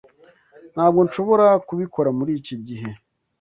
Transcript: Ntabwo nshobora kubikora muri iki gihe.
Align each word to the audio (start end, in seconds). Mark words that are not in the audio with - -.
Ntabwo 0.73 0.99
nshobora 1.07 1.47
kubikora 1.67 2.09
muri 2.17 2.31
iki 2.39 2.55
gihe. 2.67 2.89